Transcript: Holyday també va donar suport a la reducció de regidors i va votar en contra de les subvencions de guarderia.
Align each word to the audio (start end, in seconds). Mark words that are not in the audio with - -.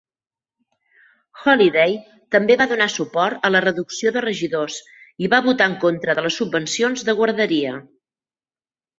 Holyday 1.41 1.91
també 2.35 2.55
va 2.61 2.65
donar 2.71 2.87
suport 2.93 3.45
a 3.49 3.51
la 3.55 3.61
reducció 3.65 4.13
de 4.15 4.23
regidors 4.25 4.77
i 5.25 5.29
va 5.35 5.41
votar 5.49 5.67
en 5.73 5.75
contra 5.83 6.15
de 6.21 6.23
les 6.29 6.39
subvencions 6.41 7.05
de 7.11 7.15
guarderia. 7.21 7.75